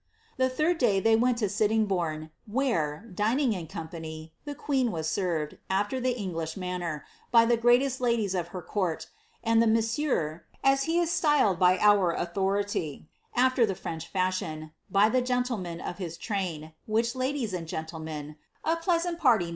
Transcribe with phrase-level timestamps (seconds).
[0.37, 5.59] The third day ihey wen to Sitiingbourne, where, dining in company, the queen was served,
[5.69, 9.05] afie the English manner, by the greatest ladies of her court,
[9.43, 14.71] and the moa ?ieur (as he is siyled by our authority), after the French fashion,
[14.89, 19.19] by lln gentlemen of his train, which ladies and gentlemen— a pleasant parly 'JVevsrs.
[19.19, 19.19] 55.'>— 551.
[19.19, 19.49] 'Ncvars; L.